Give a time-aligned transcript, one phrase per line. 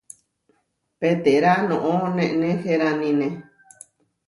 [0.99, 3.27] Peterá noʼó neneheránine.